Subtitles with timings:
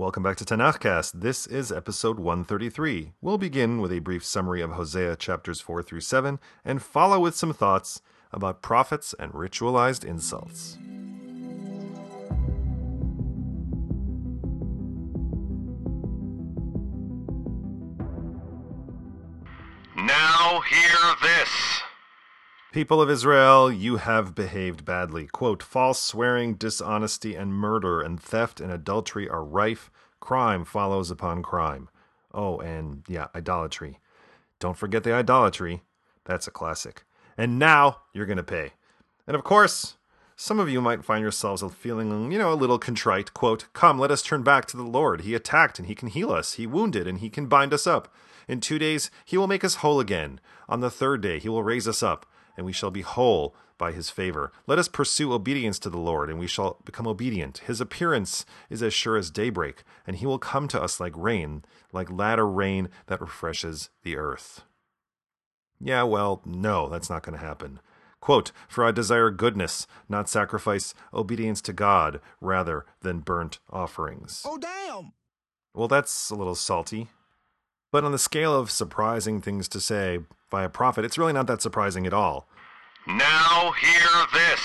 [0.00, 1.20] Welcome back to Tanakhcast.
[1.20, 3.12] This is episode 133.
[3.20, 7.36] We'll begin with a brief summary of Hosea chapters 4 through 7 and follow with
[7.36, 8.00] some thoughts
[8.32, 10.78] about prophets and ritualized insults.
[19.96, 21.79] Now hear this.
[22.72, 25.26] People of Israel, you have behaved badly.
[25.26, 29.90] Quote, false swearing, dishonesty, and murder, and theft and adultery are rife.
[30.20, 31.88] Crime follows upon crime.
[32.32, 33.98] Oh, and yeah, idolatry.
[34.60, 35.82] Don't forget the idolatry.
[36.24, 37.02] That's a classic.
[37.36, 38.74] And now you're going to pay.
[39.26, 39.96] And of course,
[40.36, 43.34] some of you might find yourselves feeling, you know, a little contrite.
[43.34, 45.22] Quote, Come, let us turn back to the Lord.
[45.22, 46.52] He attacked and he can heal us.
[46.52, 48.14] He wounded and he can bind us up.
[48.46, 50.38] In two days he will make us whole again.
[50.68, 53.92] On the third day he will raise us up and we shall be whole by
[53.92, 54.52] his favor.
[54.66, 57.58] Let us pursue obedience to the Lord, and we shall become obedient.
[57.58, 61.64] His appearance is as sure as daybreak, and he will come to us like rain,
[61.92, 64.62] like latter rain that refreshes the earth.
[65.80, 67.80] Yeah, well, no, that's not going to happen.
[68.20, 74.42] Quote, For I desire goodness, not sacrifice, obedience to God, rather than burnt offerings.
[74.44, 75.12] Oh, damn!
[75.74, 77.08] Well, that's a little salty.
[77.92, 81.46] But on the scale of surprising things to say by a prophet, it's really not
[81.48, 82.46] that surprising at all.
[83.06, 84.60] Now hear this.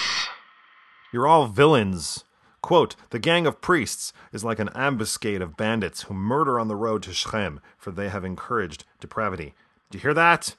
[1.12, 2.24] You're all villains.
[2.62, 6.76] Quote, the gang of priests is like an ambuscade of bandits who murder on the
[6.76, 9.54] road to Shechem, for they have encouraged depravity.
[9.90, 10.56] Do you hear that?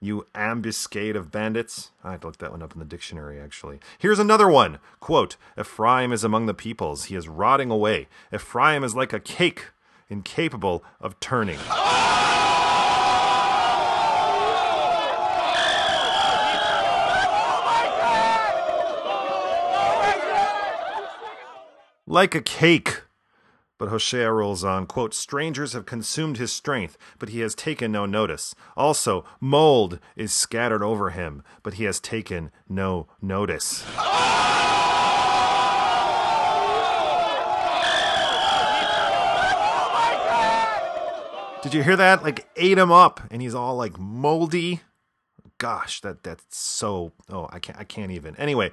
[0.00, 1.92] You ambuscade of bandits?
[2.02, 3.78] I had to look that one up in the dictionary, actually.
[3.98, 4.78] Here's another one.
[5.00, 7.04] Quote, Ephraim is among the peoples.
[7.04, 8.08] He is rotting away.
[8.32, 9.66] Ephraim is like a cake
[10.08, 11.58] incapable of turning.
[22.06, 23.02] Like a cake.
[23.76, 28.06] But Hosea rolls on, quote, Strangers have consumed his strength, but he has taken no
[28.06, 28.54] notice.
[28.76, 33.84] Also, mold is scattered over him, but he has taken no notice.
[41.64, 42.22] Did you hear that?
[42.22, 44.82] Like ate him up, and he's all like moldy.
[45.56, 47.12] Gosh, that that's so.
[47.30, 47.78] Oh, I can't.
[47.78, 48.36] I can't even.
[48.36, 48.70] Anyway,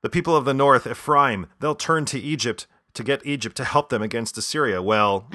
[0.00, 3.90] the people of the north, Ephraim, they'll turn to Egypt to get Egypt to help
[3.90, 4.80] them against Assyria.
[4.80, 5.28] Well,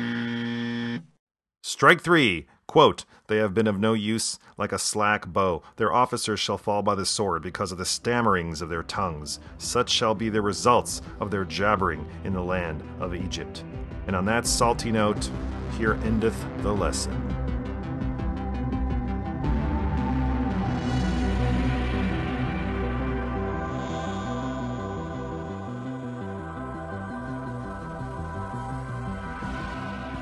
[1.61, 2.47] strike three.
[2.65, 5.61] Quote, They have been of no use like a slack bow.
[5.75, 9.39] Their officers shall fall by the sword because of the stammerings of their tongues.
[9.59, 13.63] Such shall be the results of their jabbering in the land of Egypt.
[14.07, 15.29] And on that salty note,
[15.77, 17.39] here endeth the lesson.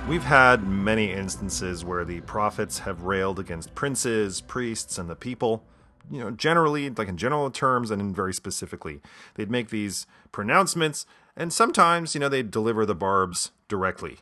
[0.08, 5.66] We've had many instances where the prophets have railed against princes, priests, and the people.
[6.10, 9.02] You know, generally, like in general terms and in very specifically.
[9.36, 14.20] They'd make these pronouncements, and sometimes, you know, they'd deliver the barbs directly.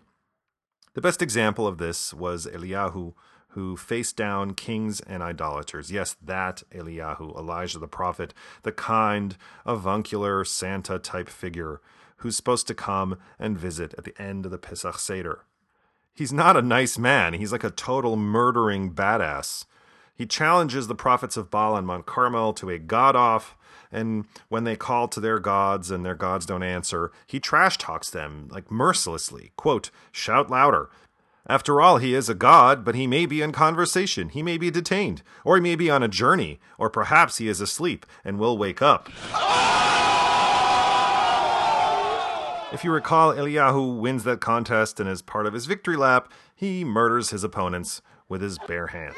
[0.96, 3.14] The best example of this was Eliyahu,
[3.50, 5.92] who faced down kings and idolaters.
[5.92, 8.34] Yes, that Eliyahu, Elijah the prophet,
[8.64, 9.36] the kind,
[9.66, 11.82] avuncular, Santa type figure
[12.18, 15.44] who's supposed to come and visit at the end of the Pesach Seder.
[16.14, 17.34] He's not a nice man.
[17.34, 19.66] He's like a total murdering badass.
[20.16, 23.58] He challenges the prophets of Baal and Mount Carmel to a god off,
[23.96, 28.10] and when they call to their gods and their gods don't answer, he trash talks
[28.10, 29.54] them, like mercilessly.
[29.56, 30.90] Quote, shout louder.
[31.48, 34.70] After all, he is a god, but he may be in conversation, he may be
[34.70, 38.58] detained, or he may be on a journey, or perhaps he is asleep and will
[38.58, 39.10] wake up.
[42.74, 46.84] If you recall, Eliyahu wins that contest, and as part of his victory lap, he
[46.84, 49.16] murders his opponents with his bare hands.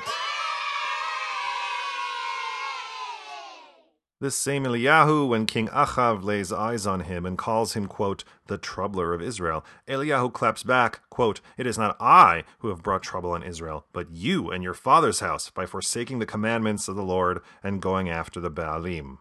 [4.19, 8.57] This same Eliyahu, when King Achav lays eyes on him and calls him, quote, the
[8.57, 13.31] troubler of Israel, Eliyahu claps back, quote, It is not I who have brought trouble
[13.31, 17.41] on Israel, but you and your father's house by forsaking the commandments of the Lord
[17.61, 19.19] and going after the Baalim.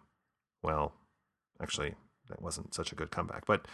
[0.62, 0.94] Well,
[1.60, 1.94] actually,
[2.30, 3.68] that wasn't such a good comeback, but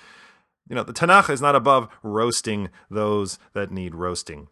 [0.68, 4.48] you know, the Tanakh is not above roasting those that need roasting.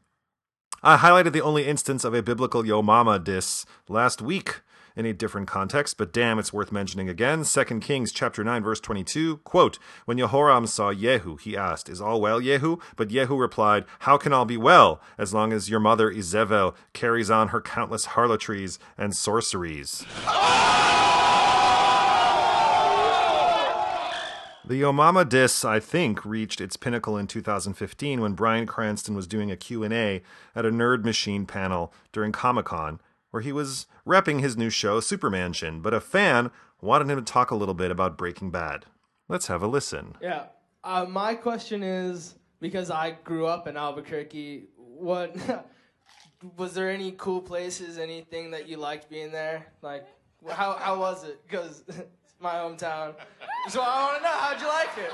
[0.85, 4.61] I highlighted the only instance of a biblical Yo Mama diss last week
[4.97, 7.45] in a different context, but damn, it's worth mentioning again.
[7.45, 12.21] 2 Kings chapter 9, verse 22, quote, When Jehoram saw Yehu, he asked, Is all
[12.21, 12.81] well, Yehu?
[12.97, 17.31] But Yehu replied, How can all be well, as long as your mother Izebel carries
[17.31, 20.05] on her countless harlotries and sorceries?
[24.71, 29.27] The Yo Mama diss, I think, reached its pinnacle in 2015 when Bryan Cranston was
[29.27, 30.23] doing a Q&A
[30.55, 35.83] at a Nerd Machine panel during Comic-Con, where he was repping his new show, SuperMansion,
[35.83, 36.51] but a fan
[36.81, 38.87] wanted him to talk a little bit about Breaking Bad.
[39.29, 40.17] Let's have a listen.
[40.21, 40.45] Yeah.
[40.83, 44.65] Uh, my question is because I grew up in Albuquerque.
[44.77, 45.37] What
[46.57, 47.99] was there any cool places?
[47.99, 49.67] Anything that you liked being there?
[49.83, 50.07] Like,
[50.49, 51.43] how how was it?
[51.47, 53.15] Because it's my hometown.
[53.69, 55.13] So I want to know how'd you like it?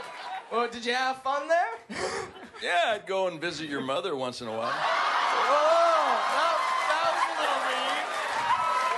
[0.52, 1.98] Well, did you have fun there?
[2.62, 4.72] Yeah, I'd go and visit your mother once in a while.
[4.72, 6.56] Oh, that,
[6.88, 8.00] that was a little mean.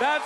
[0.00, 0.24] That's.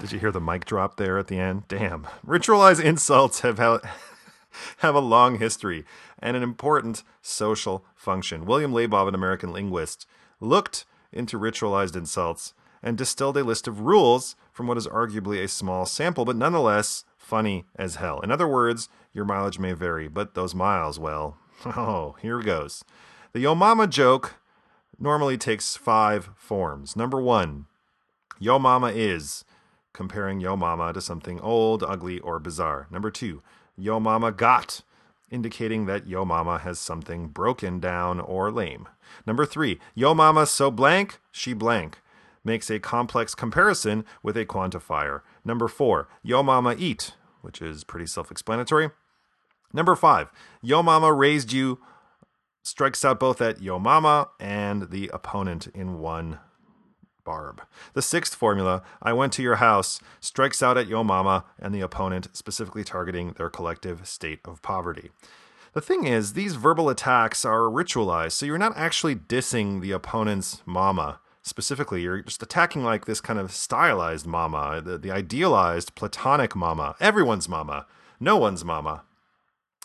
[0.00, 1.68] Did you hear the mic drop there at the end?
[1.68, 2.06] Damn.
[2.26, 3.80] Ritualized insults have ha-
[4.78, 5.84] have a long history
[6.18, 8.44] and an important social function.
[8.44, 10.06] William Labov, an American linguist,
[10.40, 15.48] looked into ritualized insults and distilled a list of rules from what is arguably a
[15.48, 18.20] small sample, but nonetheless funny as hell.
[18.20, 22.84] In other words, your mileage may vary, but those miles, well, oh, here goes.
[23.32, 24.36] The Yo Mama joke
[24.98, 26.96] normally takes five forms.
[26.96, 27.66] Number one,
[28.38, 29.44] Yo Mama is
[29.92, 32.86] comparing Yo Mama to something old, ugly, or bizarre.
[32.90, 33.42] Number two,
[33.76, 34.82] Yo Mama got,
[35.30, 38.88] indicating that Yo Mama has something broken down or lame.
[39.26, 41.98] Number three, Yo Mama so blank, she blank,
[42.44, 45.22] makes a complex comparison with a quantifier.
[45.44, 48.90] Number four, Yo Mama eat, which is pretty self explanatory.
[49.74, 50.30] Number five,
[50.62, 51.80] Yo Mama raised you
[52.62, 56.38] strikes out both at Yo Mama and the opponent in one
[57.24, 57.60] barb.
[57.92, 61.80] The sixth formula, I went to your house, strikes out at Yo Mama and the
[61.80, 65.10] opponent, specifically targeting their collective state of poverty.
[65.72, 70.62] The thing is, these verbal attacks are ritualized, so you're not actually dissing the opponent's
[70.64, 71.18] mama.
[71.42, 76.94] Specifically, you're just attacking like this kind of stylized mama, the, the idealized platonic mama,
[77.00, 77.86] everyone's mama,
[78.20, 79.02] no one's mama.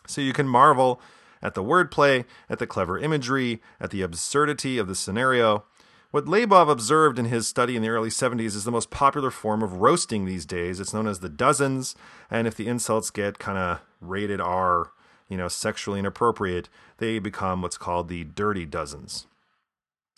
[0.10, 1.00] So you can marvel
[1.42, 5.66] at the wordplay, at the clever imagery, at the absurdity of the scenario.
[6.12, 9.62] What Labov observed in his study in the early 70s is the most popular form
[9.62, 10.80] of roasting these days.
[10.80, 11.96] It's known as the dozens,
[12.32, 14.92] and if the insults get kind of rated R,
[15.28, 16.68] you know, sexually inappropriate,
[16.98, 19.28] they become what's called the dirty dozens.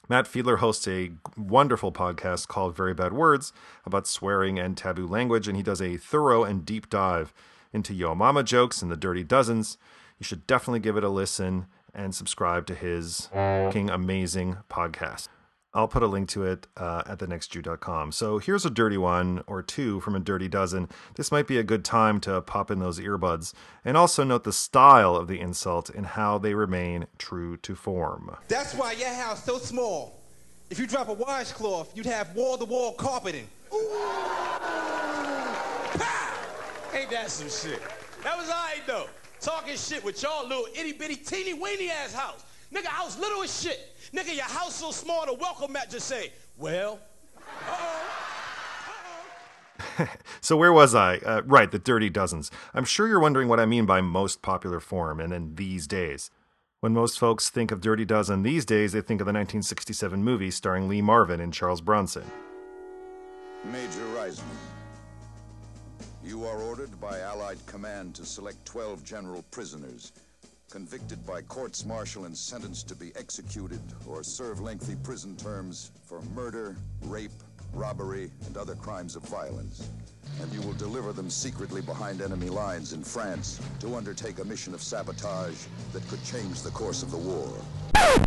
[0.07, 3.51] Matt Fiedler hosts a wonderful podcast called Very Bad Words
[3.85, 7.33] about swearing and taboo language, and he does a thorough and deep dive
[7.73, 9.77] into Yo Mama jokes and the dirty dozens.
[10.19, 15.27] You should definitely give it a listen and subscribe to his fucking amazing podcast.
[15.73, 18.11] I'll put a link to it uh, at thenextjew.com.
[18.11, 20.89] So here's a dirty one or two from a dirty dozen.
[21.15, 23.53] This might be a good time to pop in those earbuds
[23.85, 28.35] and also note the style of the insult and how they remain true to form.
[28.49, 30.19] That's why your house so small.
[30.69, 33.47] If you drop a washcloth, you'd have wall-to-wall carpeting.
[33.73, 34.40] Ooh.
[37.11, 37.17] Pow!
[37.17, 37.81] Ain't that some shit?
[38.23, 39.07] That was all right, though.
[39.39, 42.45] Talking shit with y'all little itty-bitty, teeny-weeny ass house.
[42.73, 43.95] Nigga, house little as shit.
[44.13, 46.99] Nigga, your house so small, the welcome mat just say, well,
[50.41, 51.17] So where was I?
[51.17, 52.49] Uh, right, the dirty dozens.
[52.73, 56.29] I'm sure you're wondering what I mean by most popular form and in these days.
[56.79, 60.49] When most folks think of Dirty Dozen these days, they think of the 1967 movie
[60.49, 62.23] starring Lee Marvin and Charles Bronson.
[63.65, 64.41] Major Reisman,
[66.23, 70.11] you are ordered by Allied command to select 12 general prisoners
[70.71, 76.21] convicted by courts martial and sentenced to be executed or serve lengthy prison terms for
[76.33, 77.31] murder, rape,
[77.73, 79.89] robbery, and other crimes of violence.
[80.41, 84.73] And you will deliver them secretly behind enemy lines in France to undertake a mission
[84.73, 87.51] of sabotage that could change the course of the war.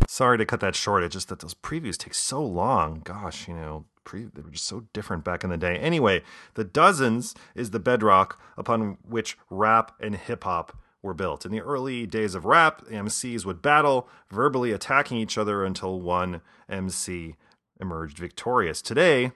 [0.06, 1.02] Sorry to cut that short.
[1.02, 3.00] It's just that those previews take so long.
[3.04, 5.76] Gosh, you know, pre- they were just so different back in the day.
[5.78, 6.22] Anyway,
[6.54, 11.44] the dozens is the bedrock upon which rap and hip hop were built.
[11.44, 16.40] In the early days of rap, MCs would battle, verbally attacking each other until one
[16.68, 17.36] MC
[17.80, 18.80] emerged victorious.
[18.80, 19.32] Today,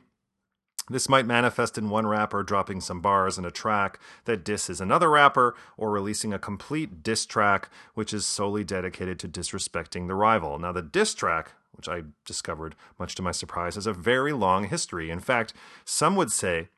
[0.91, 5.11] this might manifest in one rapper dropping some bars in a track that disses another
[5.11, 10.59] rapper, or releasing a complete diss track which is solely dedicated to disrespecting the rival.
[10.59, 14.65] Now, the diss track, which I discovered much to my surprise, has a very long
[14.65, 15.11] history.
[15.11, 15.55] In fact,
[15.87, 16.69] some would say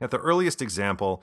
[0.00, 1.22] that the earliest example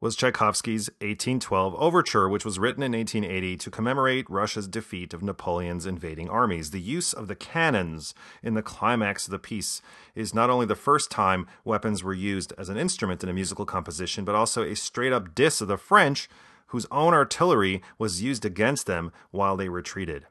[0.00, 5.84] was Tchaikovsky's 1812 Overture, which was written in 1880 to commemorate Russia's defeat of Napoleon's
[5.84, 6.70] invading armies.
[6.70, 9.82] The use of the cannons in the climax of the piece
[10.14, 13.66] is not only the first time weapons were used as an instrument in a musical
[13.66, 16.30] composition, but also a straight up diss of the French,
[16.68, 20.26] whose own artillery was used against them while they retreated.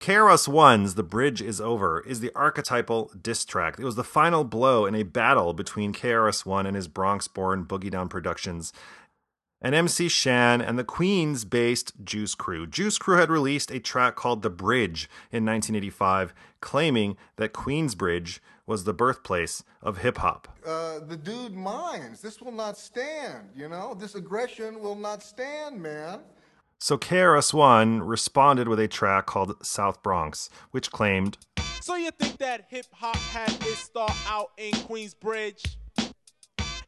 [0.00, 3.78] KRS One's The Bridge is Over is the archetypal diss track.
[3.78, 7.64] It was the final blow in a battle between KRS One and his Bronx born
[7.64, 8.72] Boogie Down Productions
[9.60, 12.66] and MC Shan and the Queens based Juice Crew.
[12.66, 18.84] Juice Crew had released a track called The Bridge in 1985, claiming that Queensbridge was
[18.84, 20.48] the birthplace of hip hop.
[20.64, 22.20] Uh, the dude minds.
[22.20, 23.94] This will not stand, you know?
[23.94, 26.20] This aggression will not stand, man.
[26.78, 31.38] So KRS One responded with a track called South Bronx, which claimed
[31.80, 35.76] So you think that hip hop had its start out in Queensbridge?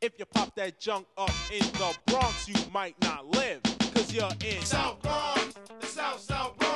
[0.00, 3.62] If you pop that junk up in the Bronx, you might not live,
[3.94, 6.68] cause you're in South Bronx, the South South Bronx.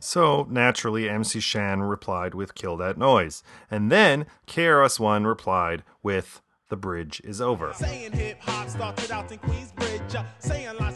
[0.00, 3.44] So naturally, MC Shan replied with Kill That Noise.
[3.70, 7.72] And then KRS One replied with The Bridge is Over.
[7.74, 10.91] Saying hip hop started out in Queensbridge, uh, saying lines like that, man, you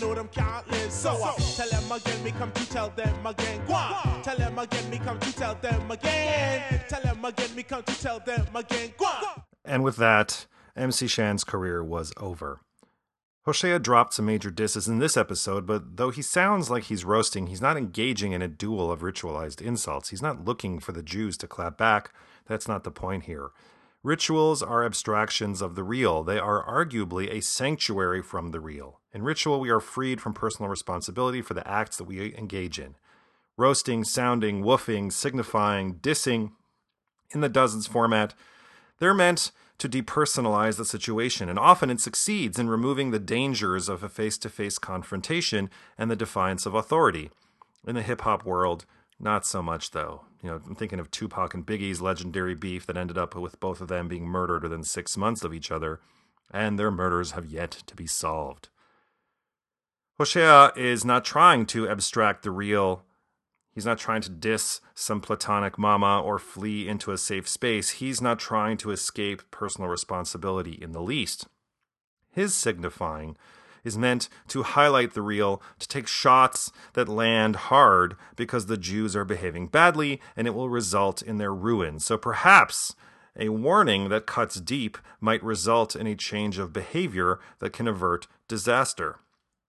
[0.00, 0.92] know them can't live.
[0.92, 3.60] So uh, tell them again, me come to tell them again.
[3.66, 4.22] Go on.
[4.22, 6.80] Tell them again, me come to tell them again.
[6.88, 8.92] Tell them again, me come to tell them again.
[8.98, 9.12] Go.
[9.64, 12.60] And with that, MC Shan's career was over.
[13.44, 17.46] Hoshea dropped some major disses in this episode, but though he sounds like he's roasting,
[17.46, 20.10] he's not engaging in a duel of ritualized insults.
[20.10, 22.12] He's not looking for the Jews to clap back.
[22.46, 23.50] That's not the point here.
[24.04, 26.22] Rituals are abstractions of the real.
[26.22, 29.00] They are arguably a sanctuary from the real.
[29.12, 32.94] In ritual, we are freed from personal responsibility for the acts that we engage in.
[33.56, 36.52] Roasting, sounding, woofing, signifying, dissing,
[37.34, 38.34] in the dozens format,
[38.98, 44.02] they're meant to depersonalize the situation, and often it succeeds in removing the dangers of
[44.02, 47.30] a face to face confrontation and the defiance of authority.
[47.86, 48.86] In the hip hop world,
[49.18, 50.22] not so much though.
[50.42, 53.80] You know, I'm thinking of Tupac and Biggie's legendary beef that ended up with both
[53.80, 56.00] of them being murdered within six months of each other,
[56.52, 58.68] and their murders have yet to be solved.
[60.18, 63.04] Hoshea is not trying to abstract the real
[63.78, 67.90] He's not trying to diss some platonic mama or flee into a safe space.
[67.90, 71.46] He's not trying to escape personal responsibility in the least.
[72.32, 73.36] His signifying
[73.84, 79.14] is meant to highlight the real, to take shots that land hard because the Jews
[79.14, 81.98] are behaving badly and it will result in their ruin.
[82.00, 82.94] So perhaps
[83.38, 88.26] a warning that cuts deep might result in a change of behavior that can avert
[88.48, 89.20] disaster.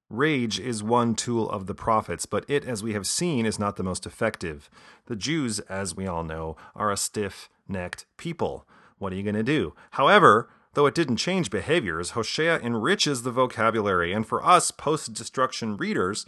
[0.10, 3.76] Rage is one tool of the prophets, but it, as we have seen, is not
[3.76, 4.68] the most effective.
[5.06, 8.66] The Jews, as we all know, are a stiff necked people.
[8.98, 9.76] What are you going to do?
[9.92, 15.76] However, though it didn't change behaviors, Hosea enriches the vocabulary, and for us post destruction
[15.76, 16.26] readers,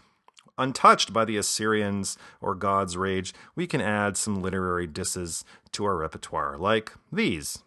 [0.57, 5.95] untouched by the Assyrians or God's rage, we can add some literary disses to our
[5.95, 7.59] repertoire, like these.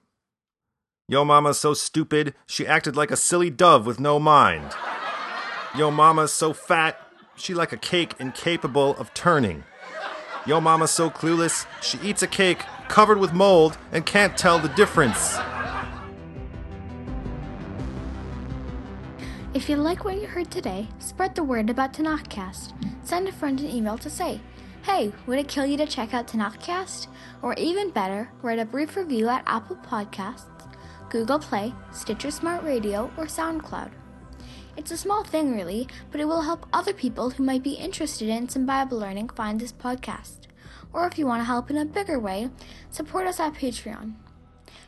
[1.09, 4.71] Yo mama's so stupid, she acted like a silly dove with no mind.
[5.75, 7.01] Yo mama's so fat,
[7.35, 9.65] she like a cake incapable of turning.
[10.45, 14.69] Yo mama's so clueless, she eats a cake covered with mold and can't tell the
[14.69, 15.39] difference.
[19.55, 22.73] If you like what you heard today, spread the word about Tanakhcast.
[23.05, 24.41] Send a friend an email to say,
[24.83, 27.07] Hey, would it kill you to check out Tanakhcast?
[27.41, 30.69] Or even better, write a brief review at Apple Podcasts,
[31.09, 33.93] Google Play, Stitcher Smart Radio, or SoundCloud.
[34.77, 38.29] It's a small thing, really, but it will help other people who might be interested
[38.29, 40.49] in some Bible learning find this podcast.
[40.93, 42.51] Or if you want to help in a bigger way,
[42.91, 44.15] support us at Patreon.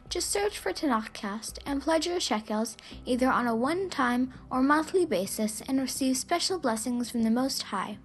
[0.08, 5.04] Just search for Tanakhcast and pledge your shekels either on a one time or monthly
[5.04, 7.98] basis and receive special blessings from the Most High.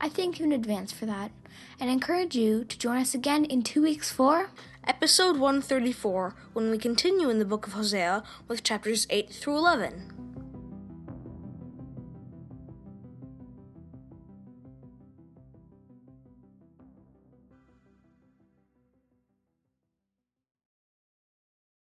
[0.00, 1.32] I thank you in advance for that
[1.80, 4.50] and encourage you to join us again in two weeks for
[4.86, 10.17] Episode 134 when we continue in the book of Hosea with chapters 8 through 11.